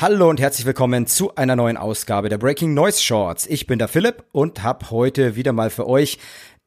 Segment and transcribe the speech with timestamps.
[0.00, 3.48] Hallo und herzlich willkommen zu einer neuen Ausgabe der Breaking Noise Shorts.
[3.48, 6.18] Ich bin der Philipp und habe heute wieder mal für euch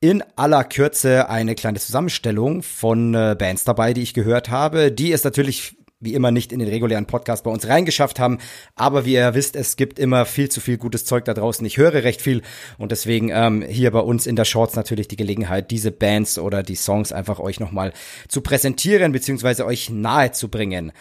[0.01, 4.91] in aller Kürze eine kleine Zusammenstellung von äh, Bands dabei, die ich gehört habe.
[4.91, 8.39] Die ist natürlich wie immer nicht in den regulären Podcast bei uns reingeschafft haben.
[8.75, 11.65] Aber wie ihr wisst, es gibt immer viel zu viel gutes Zeug da draußen.
[11.65, 12.41] Ich höre recht viel
[12.77, 16.63] und deswegen ähm, hier bei uns in der Shorts natürlich die Gelegenheit, diese Bands oder
[16.63, 17.93] die Songs einfach euch nochmal
[18.27, 20.91] zu präsentieren beziehungsweise euch nahe zu bringen.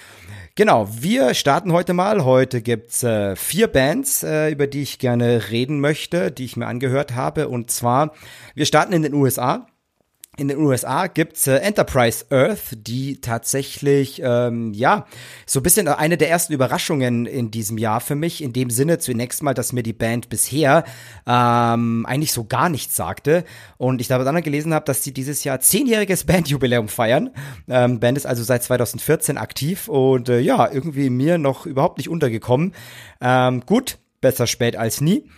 [0.57, 2.25] Genau, wir starten heute mal.
[2.25, 6.67] Heute gibt's äh, vier Bands, äh, über die ich gerne reden möchte, die ich mir
[6.67, 7.49] angehört habe.
[7.49, 8.13] Und zwar,
[8.55, 9.67] wir starten in den USA
[10.37, 15.07] in den USA gibt's äh, Enterprise Earth, die tatsächlich, ähm, ja,
[15.45, 18.43] so ein bisschen eine der ersten Überraschungen in diesem Jahr für mich.
[18.43, 20.85] In dem Sinne zunächst mal, dass mir die Band bisher
[21.27, 23.45] ähm, eigentlich so gar nichts sagte.
[23.77, 27.31] Und ich da dann gelesen habe, dass sie dieses Jahr zehnjähriges Bandjubiläum feiern.
[27.69, 32.09] Ähm, Band ist also seit 2014 aktiv und äh, ja, irgendwie mir noch überhaupt nicht
[32.09, 32.73] untergekommen.
[33.21, 35.29] Ähm, gut, besser spät als nie.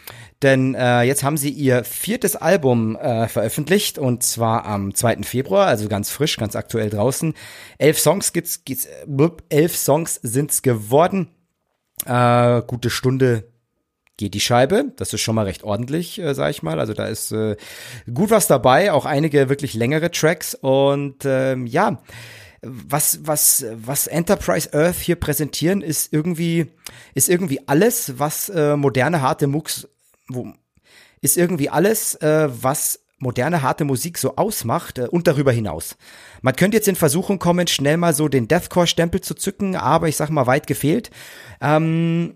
[0.42, 5.22] Denn äh, jetzt haben sie ihr viertes Album äh, veröffentlicht und zwar am 2.
[5.22, 7.34] Februar, also ganz frisch, ganz aktuell draußen.
[7.78, 8.88] Elf Songs gibt's, gibt's
[9.48, 11.28] elf Songs sind's geworden.
[12.06, 13.52] Äh, gute Stunde
[14.16, 14.92] geht die Scheibe.
[14.96, 16.80] Das ist schon mal recht ordentlich, äh, sag ich mal.
[16.80, 17.56] Also da ist äh,
[18.12, 22.02] gut was dabei, auch einige wirklich längere Tracks und ähm, ja
[22.62, 26.66] was, was, was Enterprise Earth hier präsentieren, ist irgendwie,
[27.14, 29.88] ist irgendwie alles, was äh, moderne harte Mucks
[30.28, 30.52] wo,
[31.20, 35.96] ist irgendwie alles, äh, was moderne harte Musik so ausmacht äh, und darüber hinaus.
[36.42, 40.16] Man könnte jetzt in Versuchung kommen, schnell mal so den Deathcore-Stempel zu zücken, aber ich
[40.16, 41.10] sag mal weit gefehlt.
[41.60, 42.34] Ähm,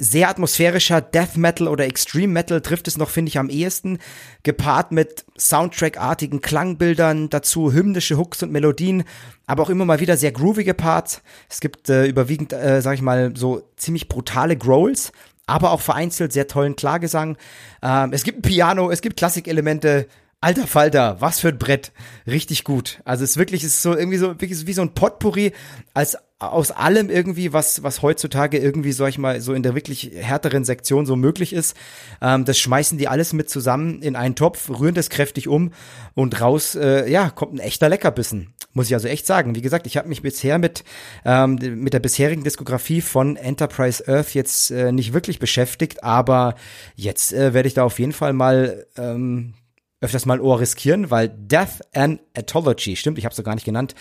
[0.00, 3.98] sehr atmosphärischer Death Metal oder Extreme Metal trifft es noch, finde ich, am ehesten.
[4.42, 9.04] Gepaart mit Soundtrack-artigen Klangbildern, dazu hymnische Hooks und Melodien,
[9.46, 11.20] aber auch immer mal wieder sehr groovige Parts.
[11.50, 15.12] Es gibt äh, überwiegend, äh, sag ich mal, so ziemlich brutale Growls,
[15.46, 17.36] aber auch vereinzelt sehr tollen Klagesang.
[17.82, 20.06] Ähm, es gibt Piano, es gibt Klassikelemente.
[20.42, 21.92] Alter Falter, was für ein Brett.
[22.26, 23.02] Richtig gut.
[23.04, 25.52] Also es ist wirklich, es ist so irgendwie so, wirklich wie so ein Potpourri
[25.92, 30.10] als aus allem irgendwie, was, was heutzutage irgendwie, sag ich mal, so in der wirklich
[30.14, 31.76] härteren Sektion so möglich ist.
[32.22, 35.72] Ähm, das schmeißen die alles mit zusammen in einen Topf, rühren das kräftig um
[36.14, 38.54] und raus, äh, ja, kommt ein echter Leckerbissen.
[38.72, 39.54] Muss ich also echt sagen.
[39.54, 40.82] Wie gesagt, ich habe mich bisher mit,
[41.26, 46.54] ähm, mit der bisherigen Diskografie von Enterprise Earth jetzt äh, nicht wirklich beschäftigt, aber
[46.96, 49.52] jetzt äh, werde ich da auf jeden Fall mal ähm,
[50.00, 53.66] öfters mal Ohr riskieren, weil Death and Ethology, stimmt, ich habe es so gar nicht
[53.66, 53.94] genannt,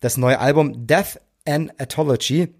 [0.00, 2.54] das neue Album Death and Ethology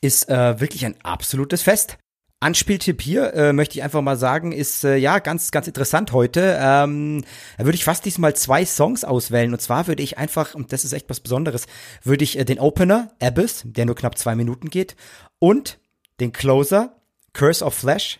[0.00, 1.98] ist äh, wirklich ein absolutes Fest.
[2.42, 6.58] Anspieltipp hier, äh, möchte ich einfach mal sagen, ist äh, ja ganz, ganz interessant heute.
[6.60, 7.22] Ähm,
[7.56, 9.52] da würde ich fast diesmal zwei Songs auswählen.
[9.52, 11.66] Und zwar würde ich einfach, und das ist echt was Besonderes,
[12.02, 14.96] würde ich äh, den Opener, Abyss, der nur knapp zwei Minuten geht,
[15.38, 15.78] und
[16.18, 16.96] den Closer,
[17.32, 18.18] Curse of Flesh,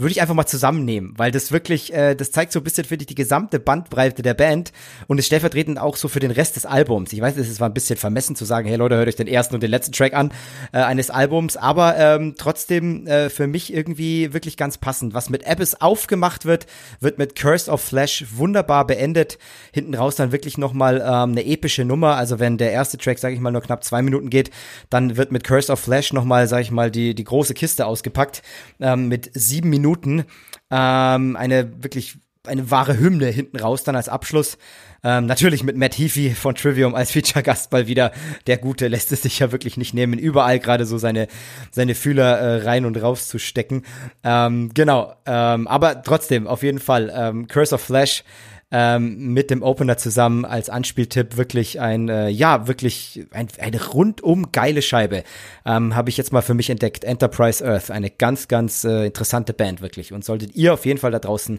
[0.00, 3.02] würde ich einfach mal zusammennehmen, weil das wirklich, äh, das zeigt so ein bisschen, finde
[3.02, 4.72] ich, die gesamte Bandbreite der Band
[5.08, 7.12] und ist stellvertretend auch so für den Rest des Albums.
[7.12, 9.54] Ich weiß, es war ein bisschen vermessen zu sagen, hey Leute, hört euch den ersten
[9.54, 10.32] und den letzten Track an
[10.72, 15.12] äh, eines Albums, aber ähm, trotzdem äh, für mich irgendwie wirklich ganz passend.
[15.12, 16.66] Was mit Abyss aufgemacht wird,
[17.00, 19.38] wird mit Curse of Flash wunderbar beendet.
[19.70, 22.16] Hinten raus dann wirklich nochmal ähm, eine epische Nummer.
[22.16, 24.50] Also wenn der erste Track, sage ich mal, nur knapp zwei Minuten geht,
[24.88, 28.42] dann wird mit Curse of Flash nochmal, sage ich mal, die, die große Kiste ausgepackt
[28.80, 30.24] ähm, mit sieben Minuten Minuten.
[30.70, 34.56] Ähm, eine wirklich eine wahre Hymne hinten raus dann als Abschluss.
[35.02, 38.12] Ähm, natürlich mit Matt Heafy von Trivium als Feature-Gast mal wieder.
[38.46, 41.26] Der Gute lässt es sich ja wirklich nicht nehmen, überall gerade so seine,
[41.70, 43.82] seine Fühler äh, rein und raus zu stecken.
[44.24, 48.24] Ähm, genau, ähm, aber trotzdem, auf jeden Fall, ähm, Curse of Flash
[48.70, 54.52] ähm, mit dem Opener zusammen als Anspieltipp wirklich ein, äh, ja, wirklich ein, eine rundum
[54.52, 55.24] geile Scheibe.
[55.66, 57.04] Ähm, Habe ich jetzt mal für mich entdeckt.
[57.04, 60.12] Enterprise Earth, eine ganz, ganz äh, interessante Band wirklich.
[60.12, 61.58] Und solltet ihr auf jeden Fall da draußen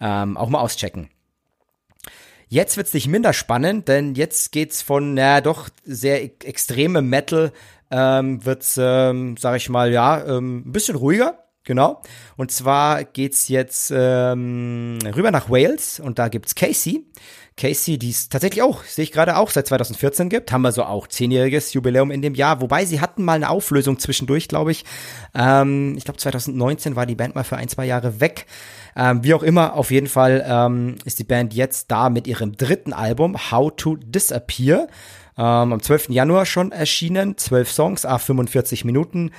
[0.00, 1.10] ähm, auch mal auschecken.
[2.48, 7.52] Jetzt wird's nicht minder spannend, denn jetzt geht's von, naja, doch sehr e extreme Metal,
[7.90, 11.47] ähm, wird's, ähm, sag ich mal, ja, ähm, ein bisschen ruhiger.
[11.68, 12.00] Genau.
[12.38, 17.04] Und zwar geht's jetzt ähm, rüber nach Wales und da gibt's Casey.
[17.58, 20.50] Casey, die es tatsächlich auch, sehe ich gerade auch, seit 2014 gibt.
[20.50, 22.62] Haben wir so auch zehnjähriges Jubiläum in dem Jahr.
[22.62, 24.86] Wobei sie hatten mal eine Auflösung zwischendurch, glaube ich.
[25.34, 28.46] Ähm, ich glaube 2019 war die Band mal für ein, zwei Jahre weg.
[28.96, 32.56] Ähm, wie auch immer, auf jeden Fall ähm, ist die Band jetzt da mit ihrem
[32.56, 34.86] dritten Album, How to Disappear.
[35.36, 36.08] Ähm, am 12.
[36.08, 37.36] Januar schon erschienen.
[37.36, 39.32] Zwölf Songs, a 45 Minuten.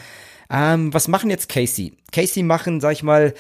[0.49, 1.93] Ähm, was machen jetzt Casey?
[2.11, 3.33] Casey machen, sag ich mal,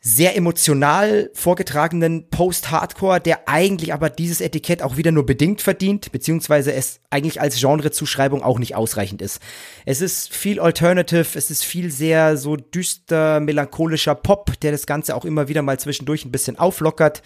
[0.00, 6.72] sehr emotional vorgetragenen Post-Hardcore, der eigentlich aber dieses Etikett auch wieder nur bedingt verdient, beziehungsweise
[6.72, 9.40] es eigentlich als Genrezuschreibung auch nicht ausreichend ist.
[9.84, 15.16] Es ist viel Alternative, es ist viel sehr so düster, melancholischer Pop, der das Ganze
[15.16, 17.22] auch immer wieder mal zwischendurch ein bisschen auflockert.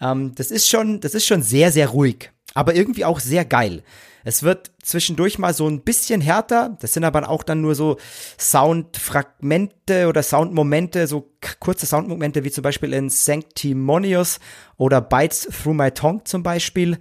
[0.00, 3.82] Ähm, das ist schon, das ist schon sehr, sehr ruhig, aber irgendwie auch sehr geil.
[4.24, 6.76] Es wird zwischendurch mal so ein bisschen härter.
[6.80, 7.96] Das sind aber auch dann nur so
[8.38, 14.38] Soundfragmente oder Soundmomente, so kurze Soundmomente wie zum Beispiel in Sanctimonious
[14.76, 16.98] oder Bites Through My Tongue zum Beispiel.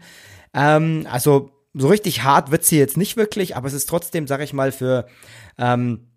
[0.54, 4.42] Ähm, also so richtig hart wird sie jetzt nicht wirklich, aber es ist trotzdem, sag
[4.42, 5.08] ich mal, für,
[5.58, 6.08] ähm,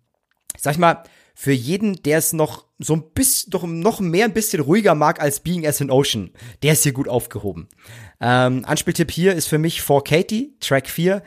[0.57, 1.03] sag ich mal,
[1.33, 5.21] für jeden, der es noch so ein bisschen, doch noch mehr ein bisschen ruhiger mag
[5.21, 6.31] als Being as an Ocean,
[6.63, 7.69] der ist hier gut aufgehoben.
[8.19, 11.23] Ähm, Anspieltipp hier ist für mich For Katie, Track 4.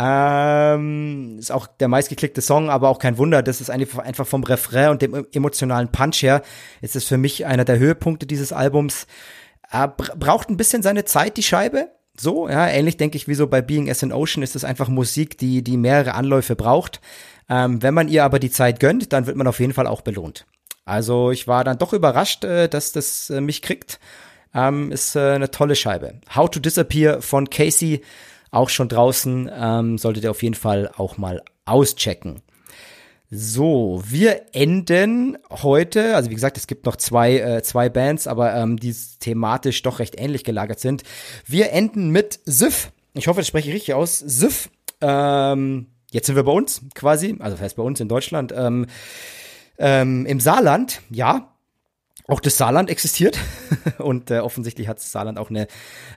[0.00, 3.42] Ähm, ist auch der meistgeklickte Song, aber auch kein Wunder.
[3.42, 6.42] Das ist einfach vom Refrain und dem emotionalen Punch her,
[6.80, 9.06] ist es für mich einer der Höhepunkte dieses Albums.
[9.70, 11.90] Äh, braucht ein bisschen seine Zeit, die Scheibe.
[12.16, 14.88] So, ja, ähnlich denke ich wie so bei Being as an Ocean ist es einfach
[14.88, 17.00] Musik, die, die mehrere Anläufe braucht.
[17.48, 20.00] Ähm, wenn man ihr aber die Zeit gönnt, dann wird man auf jeden Fall auch
[20.00, 20.46] belohnt.
[20.88, 24.00] Also ich war dann doch überrascht, äh, dass das äh, mich kriegt.
[24.54, 26.14] Ähm, ist äh, eine tolle Scheibe.
[26.34, 28.00] How to Disappear von Casey,
[28.50, 32.40] auch schon draußen, ähm, solltet ihr auf jeden Fall auch mal auschecken.
[33.30, 38.54] So, wir enden heute, also wie gesagt, es gibt noch zwei, äh, zwei Bands, aber
[38.54, 41.02] ähm, die thematisch doch recht ähnlich gelagert sind.
[41.44, 42.90] Wir enden mit Sif.
[43.12, 44.18] Ich hoffe, das spreche ich richtig aus.
[44.18, 44.70] Sif.
[45.02, 48.54] Ähm, jetzt sind wir bei uns quasi, also das heißt bei uns in Deutschland.
[48.56, 48.86] Ähm,
[49.78, 51.54] ähm, Im Saarland, ja,
[52.26, 53.38] auch das Saarland existiert
[53.98, 55.66] und äh, offensichtlich hat das Saarland auch eine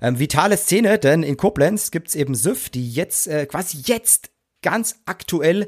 [0.01, 4.29] ähm, vitale Szene, denn in Koblenz gibt's eben SIF, die jetzt äh, quasi jetzt
[4.61, 5.67] ganz aktuell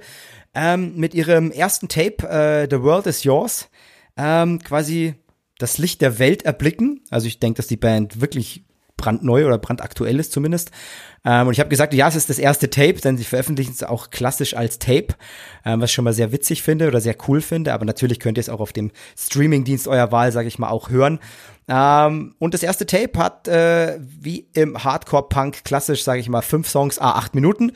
[0.53, 3.69] ähm, mit ihrem ersten Tape äh, The World is Yours
[4.17, 5.15] ähm, quasi
[5.57, 7.01] das Licht der Welt erblicken.
[7.09, 8.65] Also ich denke, dass die Band wirklich
[9.03, 10.71] brandneu oder brandaktuell ist zumindest.
[11.25, 13.83] Ähm, und ich habe gesagt, ja, es ist das erste Tape, denn sie veröffentlichen es
[13.83, 15.15] auch klassisch als Tape,
[15.65, 17.73] ähm, was ich schon mal sehr witzig finde oder sehr cool finde.
[17.73, 20.89] Aber natürlich könnt ihr es auch auf dem Streamingdienst eurer Wahl, sage ich mal, auch
[20.89, 21.19] hören.
[21.67, 26.69] Ähm, und das erste Tape hat, äh, wie im Hardcore-Punk klassisch, sage ich mal, fünf
[26.69, 27.73] Songs, a acht Minuten.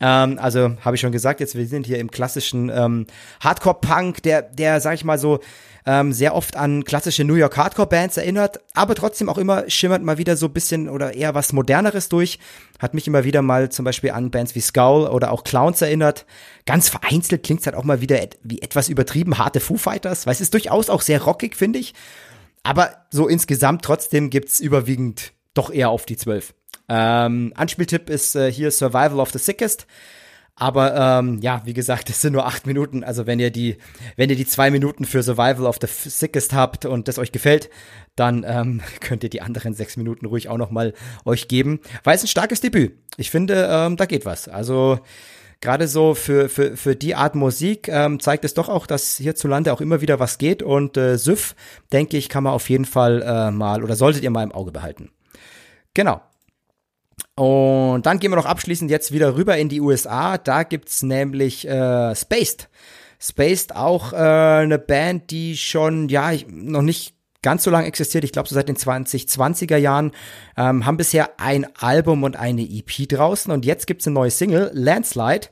[0.00, 3.06] Ähm, also habe ich schon gesagt, jetzt wir sind hier im klassischen ähm,
[3.40, 5.40] Hardcore-Punk, der, der, sag ich mal so,
[5.86, 10.18] ähm, sehr oft an klassische New York Hardcore-Bands erinnert, aber trotzdem auch immer schimmert mal
[10.18, 12.38] wieder so ein bisschen oder eher was Moderneres durch.
[12.78, 16.24] Hat mich immer wieder mal zum Beispiel an Bands wie Skull oder auch Clowns erinnert.
[16.66, 20.26] Ganz vereinzelt klingt es halt auch mal wieder et wie etwas übertrieben harte Foo Fighters,
[20.26, 21.94] weil es ist durchaus auch sehr rockig, finde ich.
[22.62, 26.54] Aber so insgesamt trotzdem gibt's überwiegend doch eher auf die zwölf.
[26.88, 29.86] Ähm, Anspieltipp ist äh, hier Survival of the Sickest.
[30.56, 33.04] Aber ähm, ja, wie gesagt, es sind nur acht Minuten.
[33.04, 33.76] Also wenn ihr die,
[34.16, 37.70] wenn ihr die zwei Minuten für Survival of the Sickest habt und das euch gefällt,
[38.16, 40.94] dann ähm, könnt ihr die anderen sechs Minuten ruhig auch noch mal
[41.24, 42.94] euch geben, weil es ein starkes Debüt.
[43.16, 44.48] Ich finde, ähm, da geht was.
[44.48, 45.00] Also
[45.60, 49.72] gerade so für, für, für die Art Musik ähm, zeigt es doch auch, dass hierzulande
[49.72, 50.62] auch immer wieder was geht.
[50.62, 51.56] Und äh, Süff,
[51.92, 54.72] denke ich, kann man auf jeden Fall äh, mal oder solltet ihr mal im Auge
[54.72, 55.10] behalten.
[55.94, 56.20] Genau.
[57.36, 60.38] Und dann gehen wir noch abschließend jetzt wieder rüber in die USA.
[60.38, 62.68] Da gibt's nämlich äh, Spaced.
[63.20, 68.24] Spaced auch äh, eine Band, die schon, ja, noch nicht ganz so lange existiert.
[68.24, 70.12] Ich glaube, so seit den 2020er Jahren
[70.56, 73.52] ähm, haben bisher ein Album und eine EP draußen.
[73.52, 75.48] Und jetzt gibt's eine neue Single, Landslide.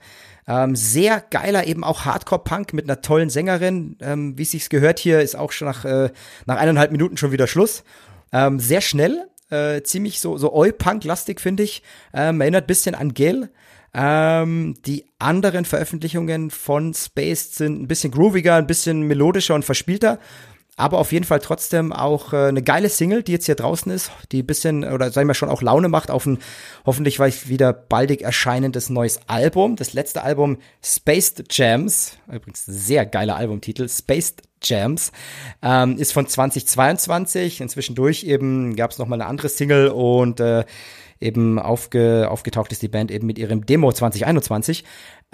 [0.48, 3.96] Ähm, sehr geiler, eben auch Hardcore-Punk mit einer tollen Sängerin.
[4.00, 6.10] Ähm, Wie es sich gehört hier, ist auch schon nach, äh,
[6.46, 7.84] nach eineinhalb Minuten schon wieder Schluss.
[8.32, 11.82] Ähm, sehr schnell, äh, ziemlich so, so Oi-Punk-lastig, finde ich.
[12.14, 13.50] Ähm, erinnert bisschen an Gil.
[13.94, 20.18] Ähm, die anderen Veröffentlichungen von Space sind ein bisschen grooviger, ein bisschen melodischer und verspielter.
[20.76, 24.10] Aber auf jeden Fall trotzdem auch äh, eine geile Single, die jetzt hier draußen ist,
[24.32, 26.38] die bisschen, oder sagen wir schon, auch Laune macht auf ein
[26.86, 29.76] hoffentlich wieder baldig erscheinendes neues Album.
[29.76, 35.12] Das letzte Album Spaced Jams, übrigens sehr geiler Albumtitel, Spaced Jams,
[35.62, 37.60] ähm, ist von 2022.
[37.60, 40.64] Inzwischen durch eben gab es nochmal eine andere Single und äh,
[41.22, 44.84] eben aufge, aufgetaucht ist die Band eben mit ihrem Demo 2021.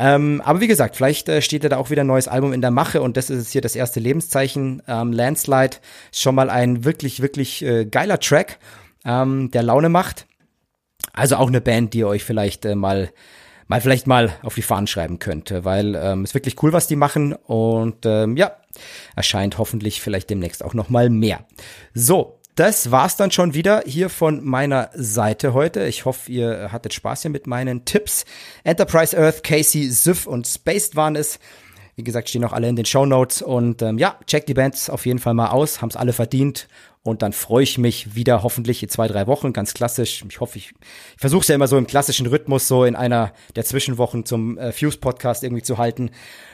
[0.01, 2.61] Ähm, aber wie gesagt, vielleicht äh, steht ja da auch wieder ein neues Album in
[2.61, 4.83] der Mache und das ist jetzt hier das erste Lebenszeichen.
[4.87, 5.79] Ähm, Landslide
[6.13, 8.59] ist schon mal ein wirklich, wirklich äh, geiler Track,
[9.05, 10.27] ähm, der Laune macht.
[11.13, 13.11] Also auch eine Band, die ihr euch vielleicht äh, mal
[13.67, 16.97] mal vielleicht mal auf die Fahnen schreiben könnte, weil ähm, ist wirklich cool, was die
[16.97, 18.53] machen und ähm, ja,
[19.17, 21.45] erscheint hoffentlich vielleicht demnächst auch noch mal mehr.
[21.95, 25.87] So, das war's dann schon wieder hier von meiner Seite heute.
[25.87, 28.25] Ich hoffe, ihr hattet Spaß hier mit meinen Tipps.
[28.65, 31.39] Enterprise Earth, Casey, Sif und Spaced waren es.
[31.99, 33.43] Wie gesagt, stehen auch alle in den Show Notes.
[33.43, 36.69] Und ähm, ja, checkt die Bands auf jeden Fall mal aus, haben es alle verdient.
[37.03, 40.25] Und dann freue ich mich wieder hoffentlich in zwei, drei Wochen, ganz klassisch.
[40.29, 43.33] Ich hoffe, ich, ich versuche es ja immer so im klassischen Rhythmus, so in einer
[43.57, 46.13] der Zwischenwochen zum äh, Fuse-Podcast irgendwie zu halten.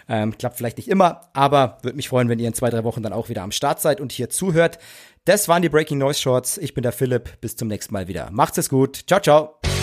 [0.08, 3.02] Ähm, klappt vielleicht nicht immer, aber würde mich freuen, wenn ihr in zwei, drei Wochen
[3.02, 4.78] dann auch wieder am Start seid und hier zuhört.
[5.26, 6.56] Das waren die Breaking Noise Shorts.
[6.56, 7.38] Ich bin der Philipp.
[7.42, 8.30] Bis zum nächsten Mal wieder.
[8.32, 9.04] Macht's es gut.
[9.06, 9.73] Ciao, ciao.